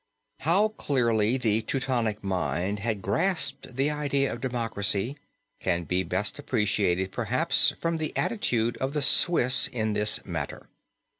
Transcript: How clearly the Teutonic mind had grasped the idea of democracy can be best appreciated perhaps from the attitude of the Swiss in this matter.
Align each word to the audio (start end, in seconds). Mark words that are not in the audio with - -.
How 0.39 0.69
clearly 0.69 1.37
the 1.37 1.61
Teutonic 1.61 2.23
mind 2.23 2.79
had 2.79 3.03
grasped 3.03 3.75
the 3.75 3.91
idea 3.91 4.33
of 4.33 4.41
democracy 4.41 5.15
can 5.59 5.83
be 5.83 6.01
best 6.01 6.39
appreciated 6.39 7.11
perhaps 7.11 7.75
from 7.79 7.97
the 7.97 8.11
attitude 8.17 8.77
of 8.77 8.93
the 8.93 9.03
Swiss 9.03 9.67
in 9.67 9.93
this 9.93 10.25
matter. 10.25 10.69